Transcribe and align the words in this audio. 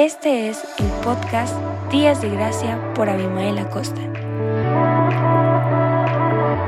Este 0.00 0.48
es 0.48 0.58
el 0.78 0.86
podcast 1.04 1.54
Días 1.92 2.22
de 2.22 2.30
Gracia 2.30 2.94
por 2.94 3.10
Abimael 3.10 3.58
Acosta. 3.58 4.00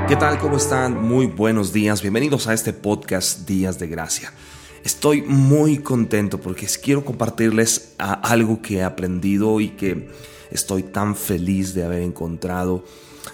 ¿Qué 0.06 0.16
tal? 0.16 0.38
¿Cómo 0.38 0.58
están? 0.58 1.02
Muy 1.02 1.24
buenos 1.24 1.72
días. 1.72 2.02
Bienvenidos 2.02 2.46
a 2.46 2.52
este 2.52 2.74
podcast 2.74 3.48
Días 3.48 3.78
de 3.78 3.86
Gracia. 3.86 4.34
Estoy 4.84 5.22
muy 5.22 5.78
contento 5.78 6.42
porque 6.42 6.66
quiero 6.82 7.06
compartirles 7.06 7.94
algo 7.96 8.60
que 8.60 8.76
he 8.76 8.82
aprendido 8.82 9.60
y 9.60 9.70
que 9.70 10.10
estoy 10.50 10.82
tan 10.82 11.16
feliz 11.16 11.72
de 11.72 11.84
haber 11.84 12.02
encontrado 12.02 12.84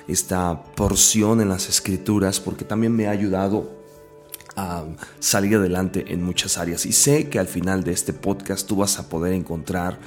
esta 0.06 0.62
porción 0.76 1.40
en 1.40 1.48
las 1.48 1.68
escrituras 1.68 2.38
porque 2.38 2.64
también 2.64 2.94
me 2.94 3.08
ha 3.08 3.10
ayudado 3.10 3.77
salir 5.20 5.56
adelante 5.56 6.06
en 6.08 6.22
muchas 6.22 6.58
áreas. 6.58 6.86
Y 6.86 6.92
sé 6.92 7.28
que 7.28 7.38
al 7.38 7.46
final 7.46 7.84
de 7.84 7.92
este 7.92 8.12
podcast 8.12 8.66
tú 8.66 8.76
vas 8.76 8.98
a 8.98 9.08
poder 9.08 9.32
encontrar 9.32 9.98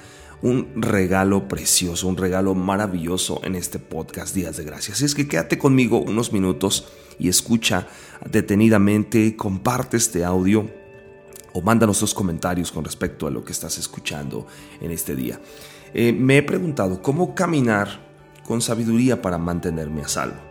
un 0.42 0.70
regalo 0.76 1.48
precioso, 1.48 2.08
un 2.08 2.18
regalo 2.18 2.56
maravilloso 2.56 3.42
en 3.44 3.56
este 3.56 3.80
podcast 3.80 4.34
Días 4.34 4.58
de 4.58 4.64
Gracia. 4.64 4.94
Así 4.94 5.06
es 5.06 5.14
que 5.14 5.28
quédate 5.28 5.58
conmigo 5.58 6.00
unos 6.00 6.34
minutos 6.34 6.88
y 7.20 7.30
escucha 7.30 7.88
detenidamente, 8.30 9.36
comparte 9.36 9.98
este 9.98 10.26
audio 10.26 10.68
o 11.54 11.62
mándanos 11.62 12.00
tus 12.00 12.14
comentarios 12.14 12.72
con 12.72 12.84
respecto 12.84 13.28
a 13.28 13.32
lo 13.32 13.44
que 13.44 13.52
estás 13.52 13.78
escuchando 13.78 14.48
en 14.80 14.92
este 14.92 15.16
día. 15.16 15.40
Eh, 15.94 16.14
me 16.14 16.38
he 16.38 16.44
preguntado 16.44 17.02
cómo 17.02 17.36
caminar 17.36 18.12
con 18.48 18.62
sabiduría 18.62 19.22
para 19.22 19.38
mantenerme 19.38 20.02
a 20.02 20.08
salvo. 20.08 20.51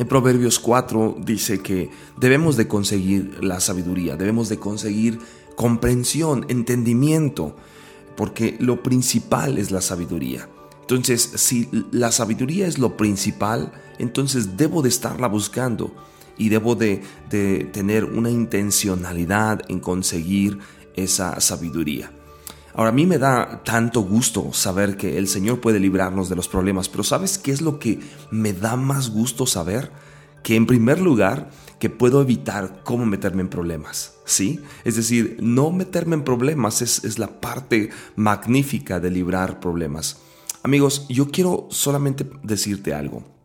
En 0.00 0.08
Proverbios 0.08 0.58
4 0.60 1.18
dice 1.26 1.60
que 1.60 1.90
debemos 2.16 2.56
de 2.56 2.66
conseguir 2.66 3.44
la 3.44 3.60
sabiduría, 3.60 4.16
debemos 4.16 4.48
de 4.48 4.58
conseguir 4.58 5.18
comprensión, 5.56 6.46
entendimiento, 6.48 7.54
porque 8.16 8.56
lo 8.60 8.82
principal 8.82 9.58
es 9.58 9.70
la 9.70 9.82
sabiduría. 9.82 10.48
Entonces, 10.80 11.30
si 11.34 11.68
la 11.92 12.12
sabiduría 12.12 12.66
es 12.66 12.78
lo 12.78 12.96
principal, 12.96 13.72
entonces 13.98 14.56
debo 14.56 14.80
de 14.80 14.88
estarla 14.88 15.28
buscando 15.28 15.94
y 16.38 16.48
debo 16.48 16.76
de, 16.76 17.02
de 17.28 17.68
tener 17.70 18.06
una 18.06 18.30
intencionalidad 18.30 19.60
en 19.68 19.80
conseguir 19.80 20.60
esa 20.96 21.42
sabiduría. 21.42 22.10
Ahora, 22.74 22.90
a 22.90 22.92
mí 22.92 23.06
me 23.06 23.18
da 23.18 23.62
tanto 23.64 24.02
gusto 24.02 24.52
saber 24.52 24.96
que 24.96 25.18
el 25.18 25.26
Señor 25.26 25.60
puede 25.60 25.80
librarnos 25.80 26.28
de 26.28 26.36
los 26.36 26.48
problemas, 26.48 26.88
pero 26.88 27.02
¿sabes 27.02 27.36
qué 27.36 27.50
es 27.50 27.60
lo 27.60 27.78
que 27.78 28.00
me 28.30 28.52
da 28.52 28.76
más 28.76 29.10
gusto 29.10 29.46
saber? 29.46 29.90
Que 30.44 30.54
en 30.54 30.66
primer 30.66 31.00
lugar, 31.00 31.50
que 31.78 31.90
puedo 31.90 32.22
evitar 32.22 32.82
cómo 32.84 33.06
meterme 33.06 33.42
en 33.42 33.48
problemas, 33.48 34.14
¿sí? 34.24 34.60
Es 34.84 34.96
decir, 34.96 35.38
no 35.40 35.72
meterme 35.72 36.14
en 36.14 36.24
problemas 36.24 36.80
es, 36.82 37.04
es 37.04 37.18
la 37.18 37.40
parte 37.40 37.90
magnífica 38.16 39.00
de 39.00 39.10
librar 39.10 39.60
problemas. 39.60 40.18
Amigos, 40.62 41.06
yo 41.08 41.30
quiero 41.30 41.66
solamente 41.70 42.30
decirte 42.42 42.94
algo. 42.94 43.39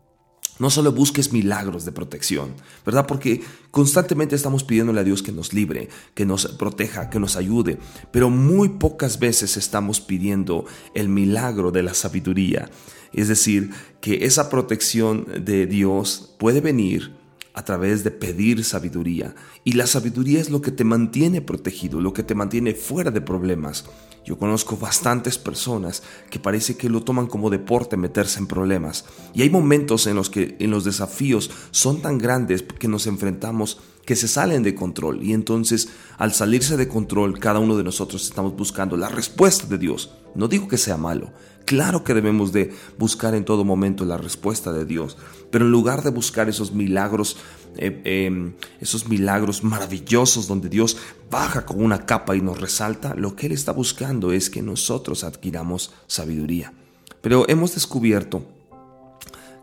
No 0.58 0.70
solo 0.70 0.92
busques 0.92 1.32
milagros 1.32 1.84
de 1.84 1.92
protección, 1.92 2.54
¿verdad? 2.84 3.06
Porque 3.06 3.42
constantemente 3.70 4.34
estamos 4.34 4.64
pidiéndole 4.64 5.00
a 5.00 5.04
Dios 5.04 5.22
que 5.22 5.32
nos 5.32 5.52
libre, 5.52 5.88
que 6.14 6.24
nos 6.24 6.46
proteja, 6.46 7.10
que 7.10 7.20
nos 7.20 7.36
ayude, 7.36 7.78
pero 8.10 8.30
muy 8.30 8.70
pocas 8.70 9.18
veces 9.18 9.56
estamos 9.56 10.00
pidiendo 10.00 10.64
el 10.94 11.08
milagro 11.08 11.70
de 11.70 11.82
la 11.82 11.94
sabiduría. 11.94 12.70
Es 13.12 13.28
decir, 13.28 13.70
que 14.00 14.24
esa 14.24 14.48
protección 14.48 15.26
de 15.44 15.66
Dios 15.66 16.34
puede 16.38 16.60
venir 16.60 17.25
a 17.56 17.64
través 17.64 18.04
de 18.04 18.10
pedir 18.10 18.62
sabiduría. 18.64 19.34
Y 19.64 19.72
la 19.72 19.86
sabiduría 19.86 20.40
es 20.40 20.50
lo 20.50 20.60
que 20.60 20.70
te 20.70 20.84
mantiene 20.84 21.40
protegido, 21.40 22.02
lo 22.02 22.12
que 22.12 22.22
te 22.22 22.34
mantiene 22.34 22.74
fuera 22.74 23.10
de 23.10 23.22
problemas. 23.22 23.86
Yo 24.26 24.38
conozco 24.38 24.76
bastantes 24.76 25.38
personas 25.38 26.02
que 26.28 26.38
parece 26.38 26.76
que 26.76 26.90
lo 26.90 27.02
toman 27.02 27.26
como 27.26 27.48
deporte 27.48 27.96
meterse 27.96 28.40
en 28.40 28.46
problemas. 28.46 29.06
Y 29.32 29.40
hay 29.40 29.48
momentos 29.48 30.06
en 30.06 30.16
los 30.16 30.28
que 30.28 30.56
en 30.58 30.70
los 30.70 30.84
desafíos 30.84 31.50
son 31.70 32.02
tan 32.02 32.18
grandes 32.18 32.62
que 32.62 32.88
nos 32.88 33.06
enfrentamos 33.06 33.78
que 34.04 34.16
se 34.16 34.28
salen 34.28 34.62
de 34.62 34.74
control. 34.74 35.22
Y 35.22 35.32
entonces 35.32 35.88
al 36.18 36.34
salirse 36.34 36.76
de 36.76 36.88
control 36.88 37.38
cada 37.38 37.58
uno 37.58 37.74
de 37.74 37.84
nosotros 37.84 38.22
estamos 38.24 38.54
buscando 38.54 38.98
la 38.98 39.08
respuesta 39.08 39.66
de 39.66 39.78
Dios. 39.78 40.10
No 40.36 40.48
digo 40.48 40.68
que 40.68 40.78
sea 40.78 40.96
malo, 40.96 41.32
Claro 41.66 42.04
que 42.04 42.14
debemos 42.14 42.52
de 42.52 42.72
buscar 42.96 43.34
en 43.34 43.44
todo 43.44 43.64
momento 43.64 44.04
la 44.04 44.16
respuesta 44.16 44.72
de 44.72 44.84
Dios, 44.84 45.18
pero 45.50 45.64
en 45.64 45.72
lugar 45.72 46.04
de 46.04 46.10
buscar 46.10 46.48
esos 46.48 46.72
milagros, 46.72 47.38
eh, 47.76 48.02
em, 48.04 48.54
esos 48.80 49.08
milagros 49.08 49.64
maravillosos 49.64 50.46
donde 50.46 50.68
Dios 50.68 50.96
baja 51.28 51.66
con 51.66 51.84
una 51.84 52.06
capa 52.06 52.36
y 52.36 52.40
nos 52.40 52.60
resalta, 52.60 53.16
lo 53.16 53.34
que 53.34 53.46
Él 53.46 53.52
está 53.52 53.72
buscando 53.72 54.30
es 54.30 54.48
que 54.48 54.62
nosotros 54.62 55.24
adquiramos 55.24 55.92
sabiduría. 56.06 56.72
Pero 57.20 57.48
hemos 57.48 57.74
descubierto 57.74 58.44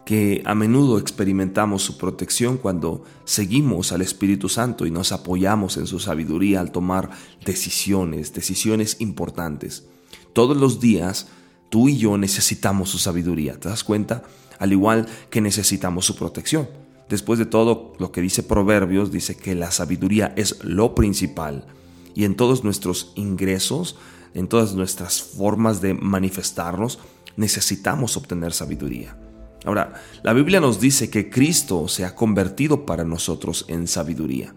que 0.05 0.44
a 0.45 0.55
menudo 0.55 1.00
experimentamos 1.00 1.84
su 1.84 1.97
protección 1.97 2.57
cuando 2.57 3.05
seguimos 3.23 3.94
al 3.94 4.01
Espíritu 4.01 4.50
Santo 4.50 4.85
y 4.85 4.91
nos 4.91 5.13
apoyamos 5.13 5.78
en 5.78 5.88
su 5.88 6.01
sabiduría 6.01 6.59
al 6.59 6.73
tomar 6.73 7.11
decisiones, 7.45 8.34
decisiones 8.34 8.97
importantes. 9.00 9.85
Todos 10.34 10.58
los 10.58 10.80
días 10.80 11.28
Tú 11.74 11.90
y 11.90 11.98
yo 11.98 12.20
necesitamos 12.20 12.92
su 12.92 13.00
sabiduría, 13.00 13.60
¿te 13.60 13.68
das 13.68 13.84
cuenta? 13.84 14.22
Al 14.60 14.72
igual 14.72 15.08
que 15.32 15.42
necesitamos 15.42 16.06
su 16.06 16.16
protección. 16.16 16.70
Después 17.10 17.40
de 17.40 17.48
todo, 17.48 17.94
lo 17.98 18.12
que 18.12 18.22
dice 18.22 18.44
Proverbios 18.44 19.12
dice 19.12 19.36
que 19.36 19.56
la 19.56 19.72
sabiduría 19.72 20.36
es 20.36 20.64
lo 20.64 20.94
principal 20.94 21.66
y 22.14 22.26
en 22.26 22.36
todos 22.36 22.64
nuestros 22.64 23.12
ingresos, 23.16 23.96
en 24.36 24.48
todas 24.48 24.76
nuestras 24.76 25.24
formas 25.24 25.82
de 25.82 25.96
manifestarnos, 25.96 27.00
necesitamos 27.38 28.18
obtener 28.18 28.54
sabiduría. 28.54 29.18
Ahora, 29.66 30.00
la 30.22 30.34
Biblia 30.34 30.60
nos 30.60 30.80
dice 30.80 31.10
que 31.10 31.32
Cristo 31.32 31.88
se 31.88 32.06
ha 32.06 32.14
convertido 32.14 32.86
para 32.86 33.04
nosotros 33.04 33.66
en 33.68 33.88
sabiduría. 33.88 34.54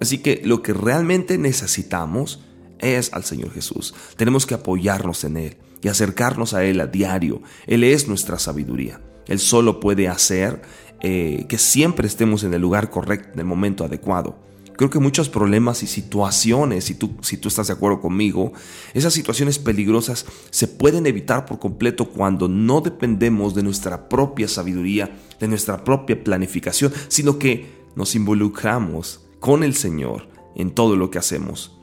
Así 0.00 0.22
que 0.22 0.40
lo 0.42 0.62
que 0.62 0.72
realmente 0.72 1.36
necesitamos 1.36 2.40
es 2.78 3.12
al 3.12 3.24
Señor 3.24 3.52
Jesús. 3.52 3.94
Tenemos 4.16 4.46
que 4.46 4.54
apoyarnos 4.54 5.24
en 5.24 5.36
Él 5.36 5.56
y 5.82 5.88
acercarnos 5.88 6.54
a 6.54 6.64
Él 6.64 6.80
a 6.80 6.86
diario. 6.86 7.42
Él 7.66 7.84
es 7.84 8.08
nuestra 8.08 8.38
sabiduría. 8.38 9.00
Él 9.26 9.38
solo 9.38 9.80
puede 9.80 10.08
hacer 10.08 10.62
eh, 11.00 11.46
que 11.48 11.58
siempre 11.58 12.06
estemos 12.06 12.44
en 12.44 12.54
el 12.54 12.62
lugar 12.62 12.90
correcto, 12.90 13.30
en 13.34 13.40
el 13.40 13.46
momento 13.46 13.84
adecuado. 13.84 14.38
Creo 14.76 14.90
que 14.90 14.98
muchos 14.98 15.30
problemas 15.30 15.82
y 15.82 15.86
situaciones, 15.86 16.84
si 16.84 16.94
tú, 16.94 17.16
si 17.22 17.38
tú 17.38 17.48
estás 17.48 17.68
de 17.68 17.72
acuerdo 17.72 18.00
conmigo, 18.00 18.52
esas 18.92 19.14
situaciones 19.14 19.58
peligrosas 19.58 20.26
se 20.50 20.68
pueden 20.68 21.06
evitar 21.06 21.46
por 21.46 21.58
completo 21.58 22.10
cuando 22.10 22.46
no 22.46 22.82
dependemos 22.82 23.54
de 23.54 23.62
nuestra 23.62 24.08
propia 24.08 24.48
sabiduría, 24.48 25.18
de 25.40 25.48
nuestra 25.48 25.82
propia 25.82 26.22
planificación, 26.22 26.92
sino 27.08 27.38
que 27.38 27.86
nos 27.94 28.14
involucramos 28.14 29.26
con 29.40 29.62
el 29.64 29.74
Señor 29.74 30.28
en 30.54 30.70
todo 30.70 30.96
lo 30.96 31.10
que 31.10 31.18
hacemos. 31.18 31.75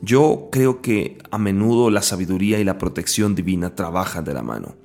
Yo 0.00 0.48
creo 0.52 0.80
que 0.80 1.18
a 1.30 1.38
menudo 1.38 1.90
la 1.90 2.02
sabiduría 2.02 2.58
y 2.58 2.64
la 2.64 2.78
protección 2.78 3.34
divina 3.34 3.74
trabajan 3.74 4.24
de 4.24 4.34
la 4.34 4.42
mano. 4.42 4.76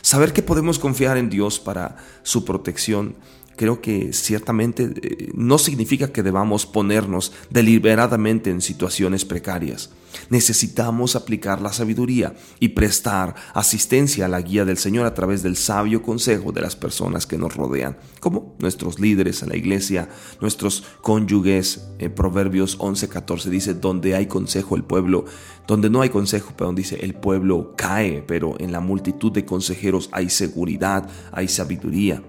Saber 0.00 0.32
que 0.32 0.42
podemos 0.42 0.78
confiar 0.78 1.16
en 1.16 1.30
Dios 1.30 1.60
para 1.60 1.96
su 2.22 2.44
protección 2.44 3.16
creo 3.56 3.80
que 3.80 4.12
ciertamente 4.12 4.90
eh, 5.02 5.30
no 5.34 5.58
significa 5.58 6.12
que 6.12 6.22
debamos 6.22 6.66
ponernos 6.66 7.32
deliberadamente 7.50 8.50
en 8.50 8.60
situaciones 8.60 9.24
precarias. 9.24 9.90
Necesitamos 10.28 11.16
aplicar 11.16 11.60
la 11.60 11.72
sabiduría 11.72 12.34
y 12.60 12.70
prestar 12.70 13.34
asistencia 13.54 14.26
a 14.26 14.28
la 14.28 14.42
guía 14.42 14.64
del 14.64 14.76
Señor 14.76 15.06
a 15.06 15.14
través 15.14 15.42
del 15.42 15.56
sabio 15.56 16.02
consejo 16.02 16.52
de 16.52 16.60
las 16.60 16.76
personas 16.76 17.26
que 17.26 17.38
nos 17.38 17.56
rodean, 17.56 17.96
como 18.20 18.54
nuestros 18.58 18.98
líderes 18.98 19.42
en 19.42 19.48
la 19.48 19.56
iglesia, 19.56 20.08
nuestros 20.40 20.84
cónyuges. 21.00 21.88
En 21.98 22.14
Proverbios 22.14 22.78
11:14 22.78 23.48
dice, 23.48 23.74
donde 23.74 24.14
hay 24.14 24.26
consejo 24.26 24.76
el 24.76 24.84
pueblo, 24.84 25.24
donde 25.66 25.88
no 25.88 26.02
hay 26.02 26.10
consejo, 26.10 26.52
perdón, 26.56 26.74
dice, 26.74 26.98
el 27.00 27.14
pueblo 27.14 27.74
cae, 27.76 28.22
pero 28.26 28.56
en 28.58 28.72
la 28.72 28.80
multitud 28.80 29.32
de 29.32 29.44
consejeros 29.44 30.08
hay 30.12 30.28
seguridad, 30.28 31.08
hay 31.32 31.48
sabiduría. 31.48 32.22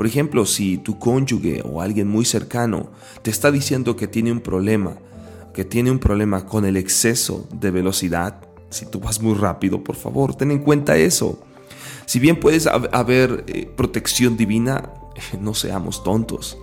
Por 0.00 0.06
ejemplo, 0.06 0.46
si 0.46 0.78
tu 0.78 0.98
cónyuge 0.98 1.62
o 1.62 1.82
alguien 1.82 2.08
muy 2.08 2.24
cercano 2.24 2.90
te 3.20 3.30
está 3.30 3.52
diciendo 3.52 3.96
que 3.96 4.08
tiene 4.08 4.32
un 4.32 4.40
problema, 4.40 4.96
que 5.52 5.66
tiene 5.66 5.90
un 5.90 5.98
problema 5.98 6.46
con 6.46 6.64
el 6.64 6.78
exceso 6.78 7.46
de 7.52 7.70
velocidad, 7.70 8.40
si 8.70 8.86
tú 8.86 8.98
vas 8.98 9.20
muy 9.20 9.34
rápido, 9.34 9.84
por 9.84 9.96
favor, 9.96 10.34
ten 10.34 10.52
en 10.52 10.60
cuenta 10.60 10.96
eso. 10.96 11.38
Si 12.06 12.18
bien 12.18 12.40
puedes 12.40 12.66
haber 12.66 13.44
eh, 13.46 13.70
protección 13.76 14.38
divina, 14.38 14.90
no 15.38 15.52
seamos 15.52 16.02
tontos 16.02 16.56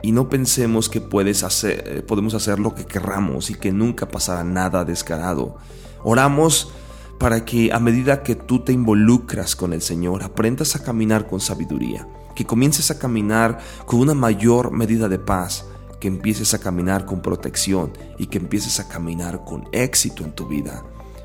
y 0.00 0.12
no 0.12 0.30
pensemos 0.30 0.88
que 0.88 1.02
puedes 1.02 1.42
hacer, 1.42 1.84
eh, 1.86 2.00
podemos 2.00 2.32
hacer 2.32 2.58
lo 2.58 2.74
que 2.74 2.86
querramos 2.86 3.50
y 3.50 3.54
que 3.54 3.70
nunca 3.70 4.08
pasará 4.08 4.44
nada 4.44 4.86
descarado. 4.86 5.58
Oramos 6.04 6.72
para 7.18 7.44
que 7.44 7.72
a 7.72 7.78
medida 7.78 8.22
que 8.22 8.34
tú 8.36 8.60
te 8.60 8.72
involucras 8.72 9.56
con 9.56 9.72
el 9.72 9.82
Señor, 9.82 10.22
aprendas 10.22 10.76
a 10.76 10.82
caminar 10.82 11.26
con 11.26 11.40
sabiduría 11.40 12.06
que 12.38 12.46
comiences 12.46 12.92
a 12.92 13.00
caminar 13.00 13.58
con 13.84 13.98
una 13.98 14.14
mayor 14.14 14.70
medida 14.70 15.08
de 15.08 15.18
paz, 15.18 15.64
que 15.98 16.06
empieces 16.06 16.54
a 16.54 16.60
caminar 16.60 17.04
con 17.04 17.20
protección 17.20 17.92
y 18.16 18.26
que 18.28 18.38
empieces 18.38 18.78
a 18.78 18.86
caminar 18.86 19.44
con 19.44 19.68
éxito 19.72 20.22
en 20.22 20.30
tu 20.30 20.46
vida. 20.46 20.84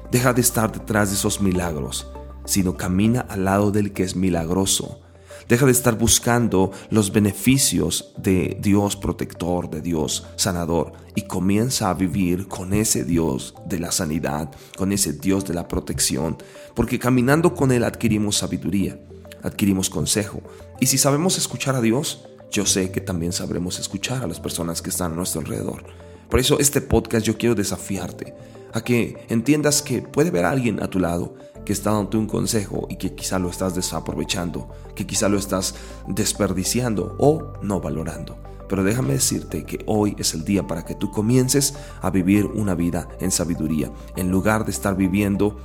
Deja 0.10 0.34
de 0.34 0.42
estar 0.42 0.72
detrás 0.72 1.10
de 1.10 1.16
esos 1.18 1.40
milagros, 1.40 2.12
sino 2.46 2.78
camina 2.78 3.22
al 3.30 3.46
lado 3.46 3.70
del 3.70 3.94
que 3.94 4.02
es 4.02 4.16
milagroso. 4.16 5.02
Deja 5.48 5.66
de 5.66 5.72
estar 5.72 5.98
buscando 5.98 6.72
los 6.90 7.12
beneficios 7.12 8.14
de 8.18 8.58
Dios 8.62 8.96
protector, 8.96 9.70
de 9.70 9.82
Dios 9.82 10.26
sanador, 10.36 10.94
y 11.16 11.24
comienza 11.24 11.90
a 11.90 11.94
vivir 11.94 12.48
con 12.48 12.74
ese 12.74 13.04
Dios 13.04 13.54
de 13.66 13.80
la 13.80 13.92
sanidad, 13.92 14.52
con 14.78 14.92
ese 14.92 15.14
Dios 15.14 15.46
de 15.46 15.54
la 15.54 15.68
protección, 15.68 16.38
porque 16.76 17.00
caminando 17.00 17.54
con 17.54 17.72
Él 17.72 17.84
adquirimos 17.84 18.38
sabiduría, 18.38 19.00
adquirimos 19.44 19.90
consejo, 19.90 20.42
y 20.80 20.88
si 20.88 20.98
sabemos 20.98 21.38
escuchar 21.38 21.76
a 21.76 21.82
Dios, 21.82 22.26
yo 22.52 22.66
sé 22.66 22.92
que 22.92 23.02
también 23.02 23.34
sabremos 23.34 23.80
escuchar 23.80 24.24
a 24.24 24.28
las 24.28 24.40
personas 24.40 24.82
que 24.82 24.92
están 24.92 25.14
a 25.14 25.16
nuestro 25.16 25.42
alrededor. 25.42 25.86
Por 26.34 26.40
eso 26.40 26.58
este 26.58 26.82
podcast 26.82 27.24
yo 27.24 27.38
quiero 27.38 27.54
desafiarte 27.54 28.34
a 28.74 28.84
que 28.84 29.24
entiendas 29.30 29.84
que 29.84 30.02
puede 30.02 30.30
haber 30.30 30.46
alguien 30.46 30.82
a 30.82 30.88
tu 30.88 30.98
lado 30.98 31.36
que 31.64 31.74
está 31.74 31.92
dándote 31.92 32.18
un 32.18 32.26
consejo 32.26 32.88
y 32.90 32.96
que 32.96 33.14
quizá 33.14 33.38
lo 33.38 33.52
estás 33.52 33.76
desaprovechando, 33.76 34.68
que 34.96 35.06
quizá 35.06 35.30
lo 35.30 35.38
estás 35.38 35.76
desperdiciando 36.08 37.16
o 37.20 37.54
no 37.62 37.80
valorando. 37.80 38.36
Pero 38.68 38.84
déjame 38.84 39.14
decirte 39.14 39.64
que 39.64 39.84
hoy 39.86 40.16
es 40.18 40.34
el 40.34 40.44
día 40.44 40.66
para 40.66 40.84
que 40.84 40.96
tú 40.96 41.12
comiences 41.12 41.76
a 42.02 42.10
vivir 42.10 42.46
una 42.46 42.74
vida 42.74 43.08
en 43.20 43.30
sabiduría, 43.30 43.92
en 44.16 44.32
lugar 44.32 44.66
de 44.66 44.72
estar 44.72 44.98
viviendo 44.98 45.60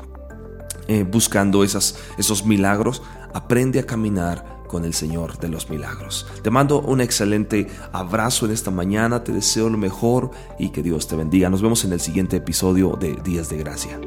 eh, 0.86 1.02
buscando 1.02 1.64
esas, 1.64 1.96
esos 2.18 2.44
milagros, 2.44 3.00
aprende 3.32 3.78
a 3.78 3.86
caminar 3.86 4.57
con 4.68 4.84
el 4.84 4.94
Señor 4.94 5.38
de 5.38 5.48
los 5.48 5.68
milagros. 5.68 6.26
Te 6.42 6.50
mando 6.50 6.80
un 6.80 7.00
excelente 7.00 7.66
abrazo 7.92 8.46
en 8.46 8.52
esta 8.52 8.70
mañana, 8.70 9.24
te 9.24 9.32
deseo 9.32 9.68
lo 9.68 9.78
mejor 9.78 10.30
y 10.58 10.68
que 10.68 10.82
Dios 10.82 11.08
te 11.08 11.16
bendiga. 11.16 11.50
Nos 11.50 11.62
vemos 11.62 11.84
en 11.84 11.92
el 11.92 12.00
siguiente 12.00 12.36
episodio 12.36 12.96
de 13.00 13.16
Días 13.24 13.48
de 13.48 13.56
Gracia. 13.58 13.98